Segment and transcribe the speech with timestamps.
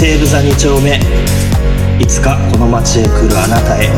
[0.00, 0.98] 西武座2丁目
[2.02, 3.90] いつかこの街へ来るあなたへ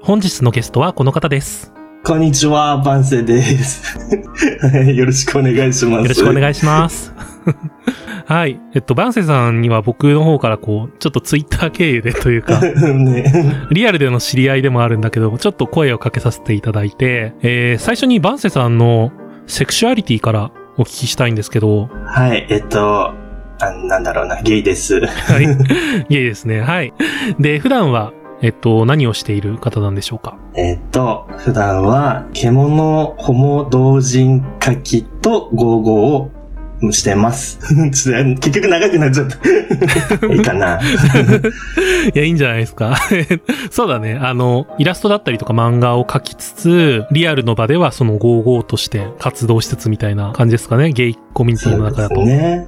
[0.00, 1.83] 本日のゲストはこの方です。
[2.04, 3.98] こんにちはバンセです
[4.60, 7.14] はいよろしくお願いしますよろしくお願いします。
[8.26, 8.58] はい。
[8.74, 19.12] えっと、バンセさんには僕の方からこう、ちょっとツイッター経由でというか、 ねリアルでの知り合いでもあるんだけど、ちょっと声をかけさせていただいて、えー、最初にバンセさんの
[19.46, 23.12] セクシュアリティからお聞きしたいんですけど、はいえっと
[23.60, 25.46] あなんだろうなゲイですはい。
[26.08, 26.60] ゲイですね。
[26.60, 26.92] はい。
[27.38, 30.36] で、普段は、えっと、何をしている方なんでしょうか？
[30.54, 36.30] えっと普段は獣ホモ同人書きとゴーゴーを
[36.92, 37.58] してます。
[37.90, 40.26] 結局長くなっちゃった。
[40.32, 40.80] いいかな。
[42.14, 42.96] いや、いいんじゃないですか。
[43.70, 44.18] そうだね。
[44.20, 50.90] あの、イラストだったりとか漫画を描きつつ、リアルの場ではその55として活動しつつみたいな感じですかね。
[50.90, 52.16] ゲイコミュニティの中だと。
[52.16, 52.66] そうね。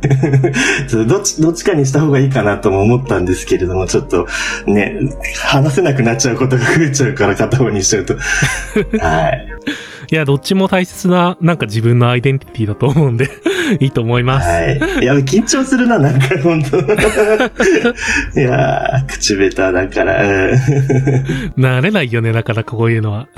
[1.06, 4.26] どっち、どっちかにした方がいいかなとも思ったんですけれども、ちょっと
[4.66, 4.98] ね、
[5.44, 8.16] 話せなくなっちゃうことが増えちゃうから片方にしちゃうと。
[8.98, 9.48] はい。
[10.10, 13.28] いや、どっちも大切な、なんか自分のアイデンティティだと思うんで、
[13.80, 14.48] いいと思います。
[14.48, 14.78] はい。
[15.02, 20.22] いや、緊張するな、なんか、本 当いやー、口下手だから。
[20.22, 20.52] う
[21.60, 23.28] ん慣れないよね、なかなかこういうのは。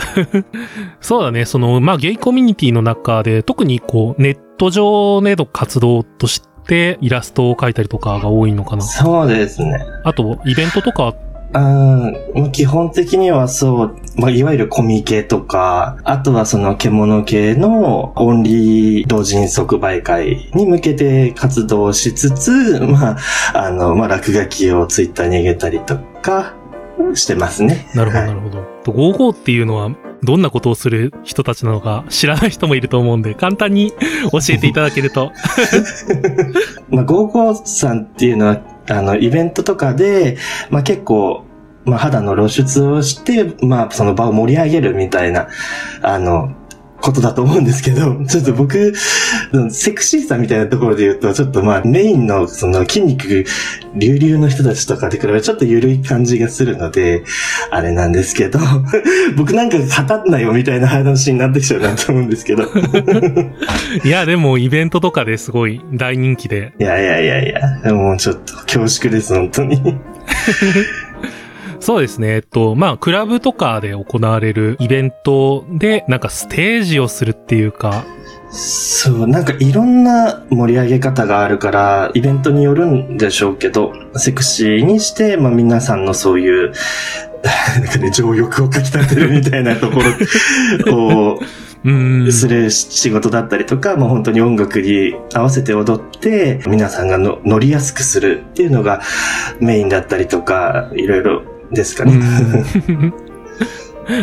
[1.00, 8.82] そうだね、その、まあ、ゲイコミュニティの中で、特にこう、ネット上での活動として、イラストを描いたりとかが多いのかな。
[8.82, 9.80] そうですね。
[10.05, 11.14] あと、イベントとか、
[11.54, 23.16] うん、基本的にはそう、まあ、いわゆるコミケとか、あとはその獣系のオンリー同人即売会に向けて活動しつつ、まあ、
[23.54, 26.54] あの、まあ、落書きをツイッターに上げたりとか
[27.14, 27.88] してますね。
[27.94, 28.62] なるほど、はいなるほど。
[28.84, 29.91] と55っていうのは、
[30.22, 33.92] どんなことをする人たちなのか知らない人もいると思うんで、簡単に
[34.32, 35.32] 教えていただけると。
[36.91, 38.60] まあ、ゴーゴーさんっていうのは、
[38.91, 40.37] あの、イベントとかで、
[40.71, 41.44] まあ、結構、
[41.84, 45.49] まあ、肌の露出をして、まあ、その場を盛り上げるみたいな、
[46.03, 46.53] あの、
[47.00, 48.94] ことだと思うんですけど、 ちょっと僕、
[49.70, 53.44] セクシーさみたいなところで言うと、ちょっとまあ、メインのその筋肉
[53.94, 57.25] 隆々の人たちとかで比べてちょっと緩い感じがするので、
[57.70, 58.59] あれなんですけど、
[59.36, 62.64] 僕なんか語んなよみたいな話になってきちゃうなと思うんですけど。
[64.04, 66.72] いや、でもイベントとかですごい大人気で。
[66.78, 67.54] いやいやいやい
[67.84, 69.80] や、もうちょっと恐縮です、本当に。
[71.81, 72.34] そうですね。
[72.34, 78.05] えっと、まあ、クラブとかで行われるイベントで、なんかステージをするっていうか、
[78.50, 86.72] そう、なんかいろんな盛り上げ方があるから、イベントによるんでしょうけど、セクシーにして、まあ皆さんのそういう、
[87.44, 90.00] なんかね、情欲をかき立てるみたいなとこ
[90.87, 91.39] ろをう
[91.84, 92.33] ーん。
[92.33, 99.03] する仕事だったりとか、まあ本当に音楽に合わせて踊って、皆さんがの乗りやすくするっていうのが
[99.60, 102.12] メインだったりとか、いろいろですかね。
[102.14, 103.14] うん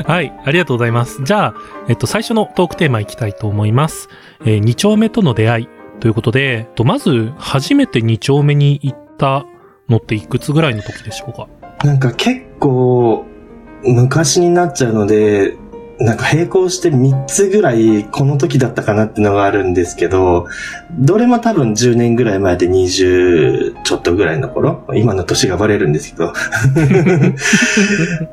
[0.06, 1.24] はい、ありがとうございます。
[1.24, 1.54] じゃあ、
[1.88, 4.10] えっと、最初のトークテーマいきたいと思います。
[4.44, 5.70] えー二丁目との出会い
[6.00, 9.46] ということで、とまず、初めて二丁目に行った
[9.88, 11.48] のっていくつぐらいの時でしょうか？
[11.86, 13.26] なんか結構
[13.84, 15.56] 昔になっちゃうので、
[16.00, 20.48] なんか並行して3つぐらいこの時だったかなってのがあるんですけど、
[20.92, 26.34] どれも多分10年ぐらい前で20ちょっとぐらいの頃今の年がバレるんですけど。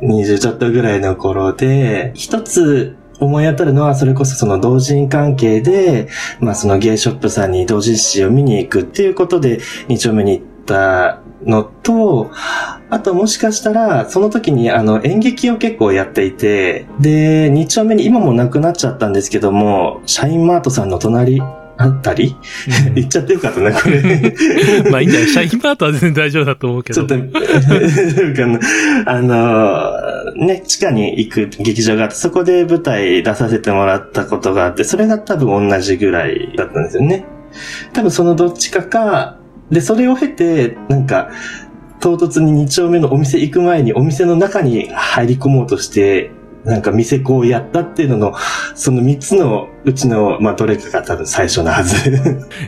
[0.03, 6.09] 20ちょっとぐらいの頃で、一つ思い当たるのは、それこそその同人関係で、
[6.41, 12.31] まあそのゲイショップさんに同人誌を見に行くっていうことで、2丁目に行ったのと、
[12.91, 21.41] あともしかしたら、その時にあの演劇を結構やっていて、で、2丁目に今もなくなっちゃったんですけども、シャインマートさんの隣
[21.79, 22.37] あったり
[22.95, 24.03] 言っちゃってよかったな、これ。
[24.91, 25.29] まあいいんじゃない？
[25.29, 27.05] シャインマートは全然大丈夫だと思うけど。
[27.07, 27.27] ちょっと、
[29.11, 37.25] あの、ね、地下に行く劇場があって、そこで舞台出させてもらったことがあって、それが多分同じぐらいだったんですよね。
[37.93, 39.37] 多分そのどっちかか、
[39.71, 41.31] で、それを経て、なんか、
[42.01, 46.33] 唐突に2丁目のお店行く前にお店の中に入り込もうとして、
[46.65, 48.35] なんか店子をやったっていうのの、
[48.75, 51.97] その3つのうちの、まあ、どれかが多分最初のはず。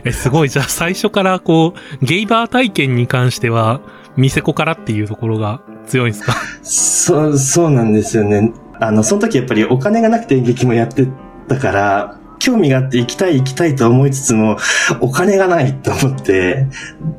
[0.03, 0.49] え、すごい。
[0.49, 3.81] じゃあ最初からこう、ゲイバー体験に関しては、
[4.17, 6.33] 店子からっていうところが強いんですか？
[6.63, 8.53] そう、そうなんですよね。
[8.79, 11.07] あの、その時やっぱりお金がなくて演劇もやって
[11.47, 14.57] たから、興味があって行きたい行きたいと思いつつも、
[15.01, 16.67] お金がないと思って、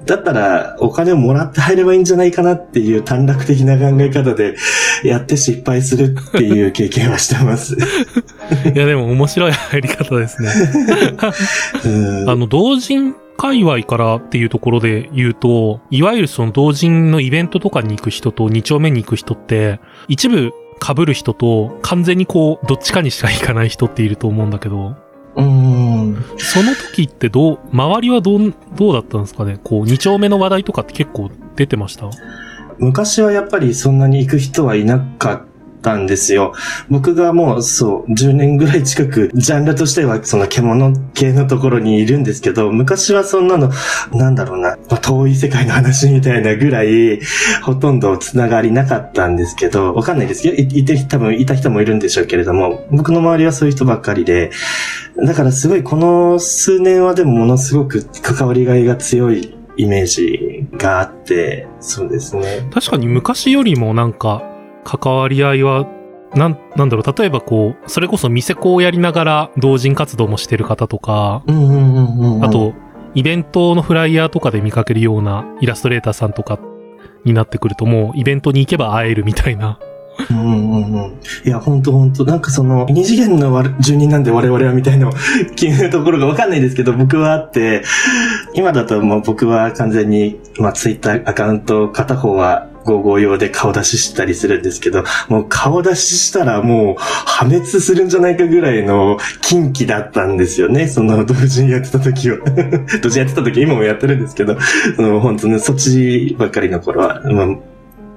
[0.04, 4.54] だったらお金をもらって入ればいいんじゃないかなっていう短絡的な考え方で
[5.02, 7.74] やって失敗するっていう経験はしてます。
[8.72, 10.48] いやでも面白い入り方ですね。
[12.28, 24.94] あの、同人界隈からっていうところで言うと、いわゆるその同人のイベントとかに行く人と2丁目に行く人って、一部被る人と完全にこう、どっちかにしか行かない人っていると思うんだけど、
[25.36, 26.24] うん。
[26.38, 29.58] その時ってどう、周りはどう、どうだったんですかね？
[29.62, 32.10] こう、二丁目の話題とかって結構出てました？
[32.78, 35.42] 昔はやっぱりそんなに行く人はいなかっ
[35.86, 36.52] たんですよ。
[36.90, 43.70] 僕がもうそう、10年ぐらい近く、ジャンルとしてはその獣系のところにいるんですけど、昔はそんなの、
[44.12, 47.20] なんだろうな、まあ、遠い世界の話みたいなぐらい、
[47.62, 54.50] ほとんどつながりなかったんですけど、わかんないですけど、いいて、多分いた人もいるんでしょうけれども、僕の周りはそういう人ばっかりで、
[55.24, 62.68] だからすごいこの数年はでもものすごく関わりがいが強いイメージがあって、そうですね。
[62.72, 64.42] 確かに昔よりもなんか、
[64.86, 65.86] 関わり合いは、
[66.34, 71.42] なん、なんだろう、例えばこう、それこそ店子をやりながら同人活動もしてる方とか、
[72.40, 72.74] あと、
[73.14, 76.58] イベントのフライヤーとかで見かけるようなイラストレーターさんとか
[77.24, 79.78] になってくるともうイベントに行けば会えるみたいな。
[80.30, 80.40] うんう
[80.76, 81.20] んうん。
[81.44, 82.24] いや、ほんとほんと。
[82.24, 85.10] なんかその、二次元の住人なんで我々はみたいな
[85.56, 87.82] 決めるところがわかんないですけど、僕はあって、
[88.54, 100.88] 今だともう僕は完全に、まあツイッターアカウント片方は55用で顔出ししたりするんですけど、もう顔出ししたらもう破滅するんじゃないかぐらいの近畿だったんですよね。
[100.88, 102.38] その同時にやってた時は。
[103.02, 104.56] 同時にやってた時今もやってるんですけど、
[104.96, 107.46] その本当ね、そっちばっかりの頃は、まあ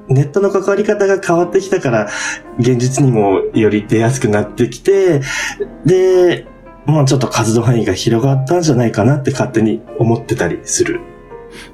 [0.10, 2.10] ネットの関わり方が変わってきたから、
[2.58, 5.22] 現実にもより出やすくなってきて、
[5.86, 6.48] で、
[6.86, 11.00] もうちょっと活動範囲が広がったんじゃないかなって勝手に思ってたりする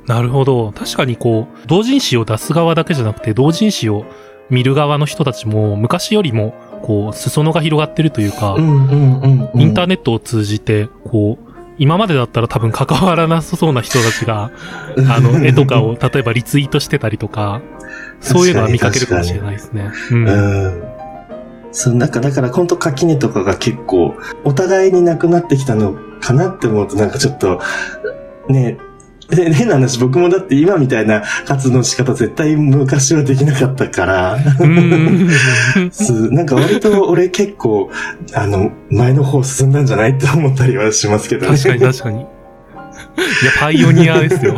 [0.08, 0.72] なるほど。
[0.72, 4.06] 確かにこう、同人誌を出す側だけじゃなくて、同人誌を
[4.50, 14.52] 見る側の人たちも、昔よりも、こう、裾野が広がってるというか、インターネットを通じて、こう、今までだったら多分関わらなそうな人たちが、
[15.10, 17.62] あの、絵とかを例えばリツイートしてたりとか、
[18.22, 19.92] そういうのは見かけるかもしれないですね。
[20.12, 20.28] うん。
[20.28, 20.32] う
[20.92, 20.96] ん
[21.76, 27.60] そう、なんか、だから、本当垣根とかが結構、お互いになくなってきたのかなって思うと、なんかちょっと、
[28.48, 28.78] ね、
[29.30, 34.38] で、変な話、僕もだって今みたいな活動の仕方絶対昔はできなかったから。
[36.32, 37.90] なんか割と俺結構、
[38.34, 41.58] あの、前の方進んだんじゃないって思ったりはしますけどね。
[41.58, 42.22] 確かに確かに。
[42.22, 42.28] いや、
[43.60, 44.56] パイオニアですよ。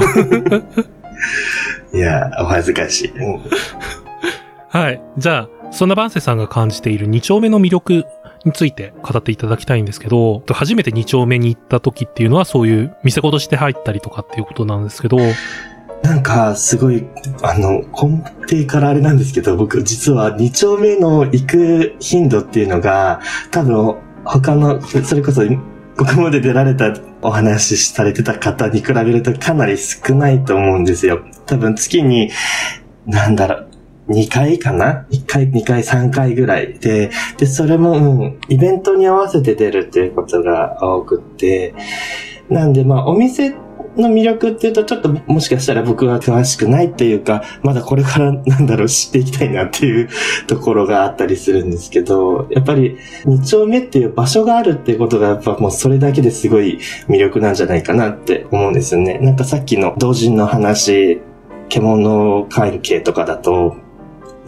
[1.93, 3.13] いや、お恥ずかしい。
[4.69, 5.01] はい。
[5.17, 8.05] じゃあ、そんなバンセさんが感じている二丁目の魅力
[8.47, 15.17] について語っていただきたいんですけど、初めて2丁目に行った時っていうのはそういう店子として入ったりとかっていうことなんですけど、
[16.03, 17.05] なんか、すごい、
[17.41, 23.19] あの、根底からあれなんですけど、僕実は2丁目の行く頻度っていうのが、
[23.51, 25.41] 多分他の、それこそ
[25.97, 31.21] ここまで出られたお話しされてた方に比べるとかなり少ないと思うんですよ。
[31.47, 32.29] 多分月に、
[33.07, 33.66] なんだろう、
[34.09, 41.73] 2回かな ?1 回、2回、3回ぐらいで、で、それも、うん、イベントに合わせて出るっていうことが多くって、
[42.49, 43.55] なんで、まあ、お店
[43.97, 50.09] の魅力っていうと、ちょっともしかしたら僕は詳しくないっていうか、まだこれからなんだろう、知っていきたいなっていう
[50.47, 59.19] ところがあったりするんですけど、やっぱり2丁目っていう場所があるっていうことが、やっぱもうそれだけですごい魅力なんじゃないかなって思うんですよね。
[59.19, 61.19] なんかさっきの同人の話、
[61.69, 63.75] 獣関係とかだと、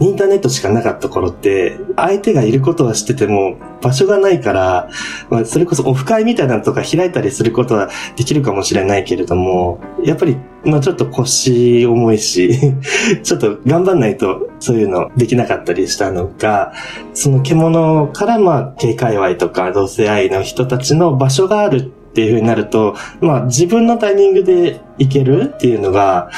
[0.00, 4.88] インターネットしかなかった頃って、相手がいることは知ってても、場所がないから、
[5.28, 12.58] まあ、それこそオフ会みたいなのとか開いたりすることはできるかもしれないけれども、やっぱり、まあちょっと腰重いし、
[13.22, 16.72] ちょっと頑張んないとそういうのできなかったりしたのが、
[17.12, 26.30] その獣からまあ、警界隈とか同性愛の人たちの場所があるっていう風になると、まあ自分のタイミングで行けるっていうのが、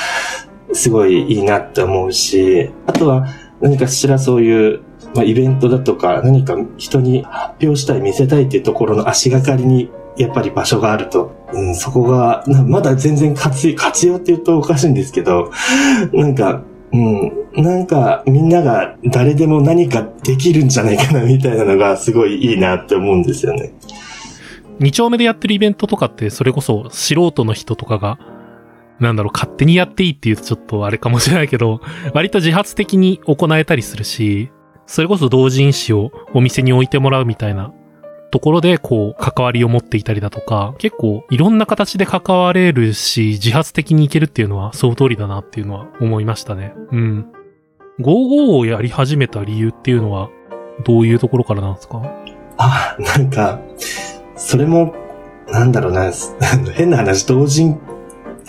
[0.72, 3.26] すごいいいなって思うし、あとは、
[3.62, 4.80] 何かしらそういう、
[5.14, 15.52] まあ、イベントだとか、何か人に発表したい、見せたいっていうところの足がかりに、やっぱり場所があると、うん、そこが、まだ全然活用、活用って言うとおかしいんですけど、
[16.12, 17.32] なんか、うん。
[17.54, 23.72] なんか、みんなが誰でも何かできるんじゃないかな、みたいなのがすごいいいなって思うんですよね。
[24.80, 28.18] 二丁目でやってるイベントとかって、それこそ素人の人とかが
[29.00, 31.80] なんだろう、勝手にやっていいって言うとちょっとあれかもしれないけど、
[32.14, 34.50] 割と自発的に行えたりするし、
[34.86, 37.72] それこそ同人誌をお店に置いてもらうみたいな
[38.30, 46.74] ところでこう関わりを持っていたりだとか、結構いろんな形で関われるし、自発的にいけるっていうのはその通りだなっていうのは思いましたね。
[46.90, 47.26] うん。
[48.00, 50.30] 55をやり始めた理由っていうのは
[50.84, 52.02] どういうところからなんですか？
[52.58, 53.60] あ、なんか、
[54.36, 54.94] それも、
[55.50, 56.10] なんだろうな、
[56.74, 57.78] 変な話、同人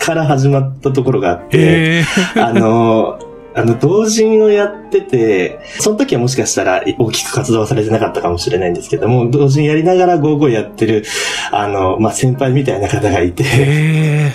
[0.04, 2.04] から始まったところがあって、へ
[2.36, 2.40] え。
[2.40, 3.18] あの、
[3.56, 11.04] あの、同人をやってて、その時はもしかしたら大きく活動はされてなかったかもしれないんですけども、同人やりながら55やってる、
[11.52, 14.32] あの、まあ、先輩みたいな方がいて、へ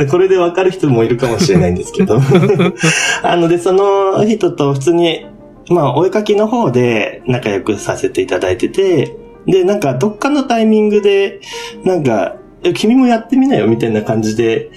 [0.00, 0.06] え。
[0.10, 2.18] これでわかる人もいるかもしれないんですけど、
[3.22, 5.26] あので、その人と普通に、
[5.68, 9.14] まあ、お絵かきの方で仲良くさせていただいてて、
[9.46, 11.40] で、なんか、どっかのタイミングで、
[11.84, 14.70] なんか、え君もやってみなよ、みたいな感じで、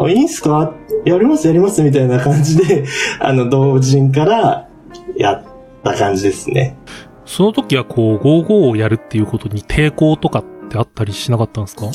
[0.00, 0.74] あいいんすか？
[1.04, 2.84] やります、やります、みたいな感じで、
[3.20, 4.68] あの、同人から、
[5.16, 5.42] やっ
[5.82, 6.76] た感じですね。
[7.24, 11.86] その時はこう55をやるっていうことに抵抗とかってあったりしなかったんですか？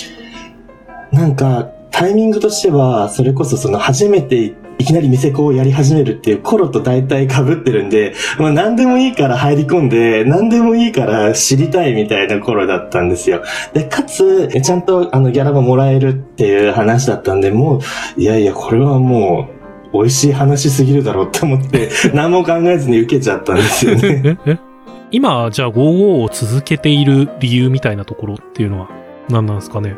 [1.11, 13.41] なんか、タイミングとしては、それこそその初めていきなり店子をやり始めるっていう頃と大体被ってるんで、まあ何でもいいから入り込んで、何でもいいから知りたいみたいな頃だったんですよ。
[13.73, 17.79] で、かつ、ちゃんとあのギャラももらえるっていう話だったんで、も
[18.17, 19.47] う、いやいや、これはも
[19.93, 24.21] う、美味しい話すぎるだろうって思って、 何も考えずに受けちゃったんですよね。
[24.25, 24.57] え え
[25.11, 28.89] 今、じゃあ55を続けている理由みたいなところっていうのは
[29.29, 29.95] 何なんですかね？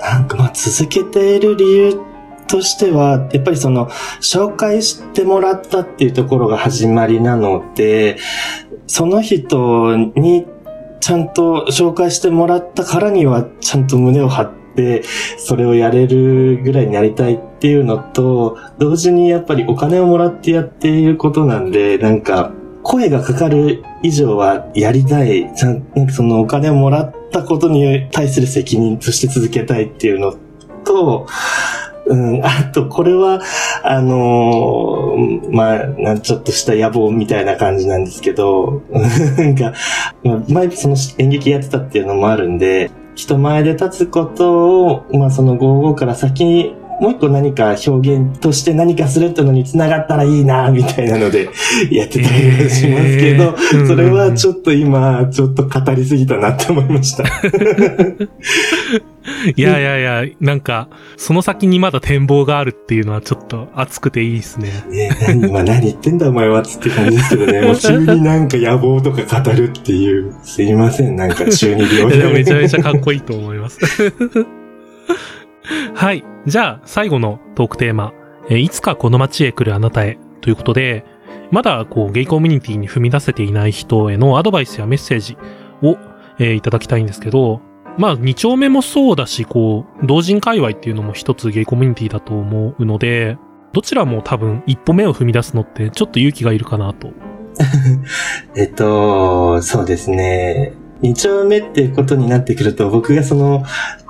[0.00, 2.00] なんかまあ続けている理由
[2.48, 3.88] としては、やっぱりその、
[4.20, 8.18] 紹介してもらったっていうところが始まりなので、
[8.86, 10.46] その人に
[11.00, 15.02] ちゃんと紹介してもらったからには、ちゃんと胸を張って、
[15.38, 25.52] それをやれるぐらいになりたいっていうのと、同時にやっぱりお金をもらってやっていることなんで、なんか、声がかかる以上はやりたい。
[25.54, 30.36] ちゃんなんかそのお金をもらったことに対する責任として続けたいっていうの
[30.84, 31.26] と、
[32.06, 33.40] うん、あと、これは、
[33.82, 39.72] あのーまあ、ちょっとした野望みたいな感じなんですけど、 なんか、
[40.22, 51.48] まあ前その演劇やってたっていうのもあるんで、人前で立つことを、まあその55から先、もう一個何か表現として何かするっていうのに繋がったらいいな、みたいなので
[51.90, 57.24] やってたりはしますけど、へーそれはちょっと今、ちょっと語りすぎたなって思いました。
[59.56, 64.70] いやいやいや、なんか、その先にまだ展望があるっていうのはちょっと熱くていいですね。
[64.88, 67.60] ね何、まあ、何言ってんだお前はつって感じですけどね。
[67.66, 70.32] もう急になんか野望とか語るっていう。
[70.42, 72.62] すいません、なんか中二病でもめちゃで。
[72.62, 73.78] めちゃかっこいいと思います。
[75.94, 76.24] はい。
[76.46, 78.12] じゃあ、最後のトークテーマ。
[78.48, 80.18] えいつかこの街へ来るあなたへ。
[80.40, 81.04] ということで、
[81.50, 85.36] まだこう、ゲイコミュニティに踏み出せていない人へのアドバイスやメッセージ
[85.82, 85.98] を、
[86.38, 87.60] えーいただきたいんですけど、
[87.98, 93.38] まあ、二丁目もそうだし、こう、同人界隈っていうのも一つゲイコミュニティだと思うので、
[93.72, 97.12] どちらも多分一歩目を踏み出すのってちょっと勇気がいるかなと。
[98.56, 100.72] えっと、そうですね。
[101.02, 103.64] 二丁目っていうことになってくると、僕がその、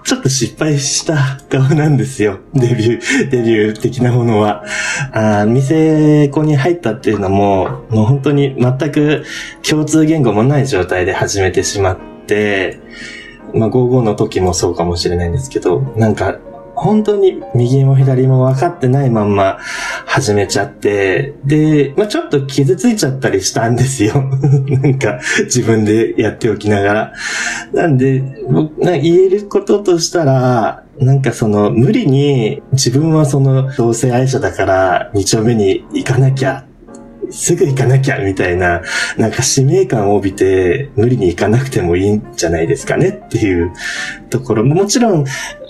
[0.05, 2.39] ちょっと失敗した顔なんですよ。
[2.55, 4.65] デビュー、デビュー的なものは。
[5.13, 9.25] ああ店子に入ったっていうのも、もう本当に全く
[9.69, 12.79] 共通言語もない状態で始めてしまって、
[13.53, 16.39] まあ、55の時もそうかもしれないんですけど、なんか、
[16.77, 19.59] 本当に右も左も分かってないまんま
[20.05, 24.15] 始めちゃって、で、まあ、ちょっと傷ついちゃったりしたんですよ。
[24.83, 27.13] なんか自分でやっておきながら。
[27.73, 36.65] なんで、僕な言えることとしたら、なんかその無理に自分はその同性愛者だから二丁目に行かなきゃ
[37.31, 38.83] すぐ行かなきゃみたいな、
[39.17, 43.73] なんか使命感を帯びて無理に行かなくてもいいんじゃないですかねっていう
[44.31, 45.25] ところ、もちろん、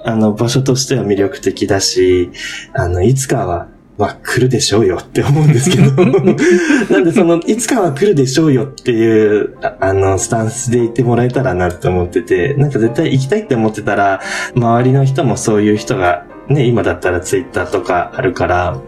[0.06, 2.30] あの、場所としては魅力的だし、
[2.72, 3.66] あの、いつかは、
[3.98, 5.90] まあ、来るでしょうよって思うんですけど。
[6.90, 14.20] なんで、その、いつかは来るでしょうよっていう、ああの、スタンスでいてもらえたらなって思ってて、なんか絶対行きたいって思ってたら、
[14.54, 18.78] 周りの人もそういう人が、ね、今だったらツイッターとかあるから、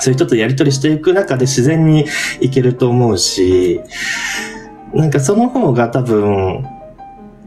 [0.00, 2.06] そういう人とやりとりしていく中で自然に
[2.40, 3.82] いけると思うし、
[4.94, 6.64] なんかその方が多分、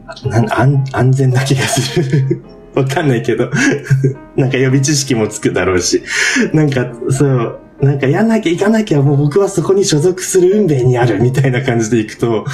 [0.06, 2.59] 安安全な気がする。
[2.74, 3.50] わかんないけど。
[4.36, 6.02] なんか予備知識もつくだろうし。
[6.52, 12.44] なんか、そう、なんかやんなきゃいかなきゃもう僕はそこに所属する運命にあるみたいな感じでいくと、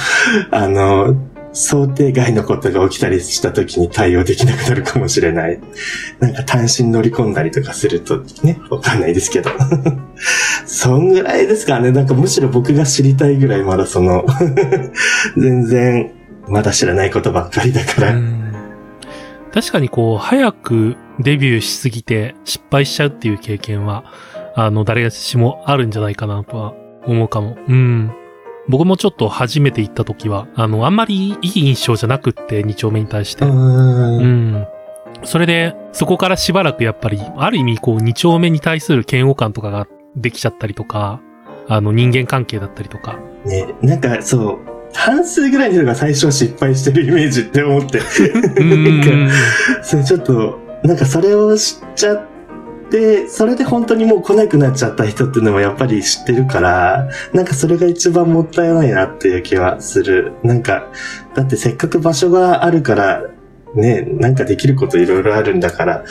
[0.51, 1.15] あの、
[1.53, 5.59] 想定外のことが起きたりした時に対応できなくなるかもしれない。
[6.19, 9.49] なんか単身乗り込んだりとかするとね、わかんないですけど。
[10.65, 11.91] そんぐらいですかね。
[11.91, 14.25] なんかむしろ僕が知りたいぐらいまだその、
[15.35, 16.11] 全然
[16.47, 18.36] まだ知らないことばっかりだから。
[19.47, 24.05] うん確かにこう、早くデビューしすぎて失敗しちゃうっていう経験は、
[24.55, 26.73] あの、誰しもあるんじゃないかなとは
[27.05, 27.57] 思うかも。
[27.67, 28.11] うん。
[28.67, 33.45] 僕もちょっと初めて行った時は、あの、あんまりいい印象じゃなくって、二丁目に対して。
[33.45, 34.67] うん。
[35.23, 41.21] それで、そこからしばらくやっぱり、ある意味こう、二丁目に対する嫌悪感とかができちゃったりとか、
[41.69, 43.19] あの、人間関係だったりとか。
[43.45, 47.99] ね、なんかそう、半数ぐらいの人が最初は失敗してるイメージって思って。
[47.99, 48.03] う
[48.63, 49.29] ん。
[49.83, 52.21] それちょっと、なんかそれを知っちゃっ
[52.89, 60.33] て、それで本当にもう来なくなっちゃった人っていうのもやっぱり知ってるから、なんかそれが一番もったいないなっていう気はする。
[60.43, 60.87] なんか、
[61.35, 63.23] だってせっかく場所があるから、
[63.75, 66.03] ね、なんかできることいろいろあるんだから、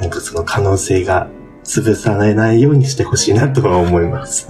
[0.00, 1.28] なんかその可能性が
[1.64, 4.48] 潰されないようにしてほしいなとは思います。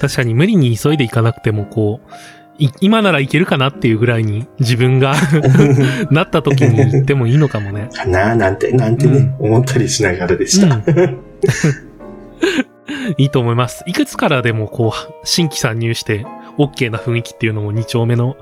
[0.00, 2.14] 確かに無理に急いでいかなくても、こう、い
[2.80, 5.14] 今ならいけるかなっていうぐらいに自分が
[6.10, 7.88] なった時に言ってもいいのかもね。
[7.94, 10.74] かななんて、なんてね、思ったりしながらでした。
[10.74, 11.18] うん
[13.16, 13.84] いいと思います。
[13.86, 16.26] いくつからでもこう、新規参入して
[16.58, 18.36] OK な雰囲気っていうのも2丁目の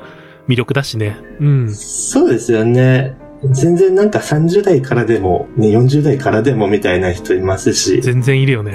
[0.49, 1.17] 魅力だしね。
[1.41, 1.75] うん。
[1.75, 3.17] そうですよね。
[3.51, 8.75] 全然なんか30代からでも、ね、40代からでもみたいな人いますし、全然いるよね。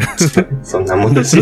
[0.63, 1.37] そんなもんだし。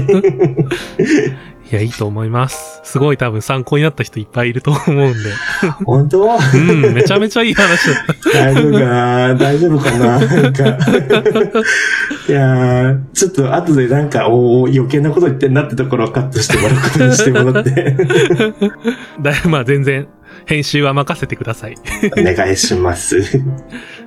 [1.71, 2.81] いや、いいと思います。
[2.83, 5.09] すごい多分参考になった人いっぱいいると思うんで。
[5.85, 6.23] 本当？
[6.23, 8.29] うん、めちゃめちゃいい話だった。
[8.33, 9.35] 大丈夫かな？
[9.35, 10.19] 大丈夫かな？
[10.19, 10.63] なんか。
[12.27, 17.71] いやー、ちょっと後でなんか、おー余計なこと言ってんなってところをカットしてもらうことにしてもらって。
[19.21, 20.07] だまあ全然、
[20.45, 21.75] 編集は任せてください。
[22.17, 23.21] お願いします。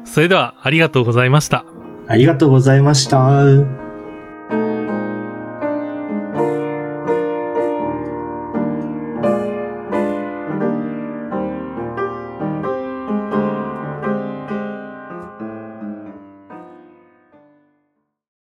[0.04, 1.64] それでは、ありがとうございました。
[2.08, 3.81] ありがとうございました。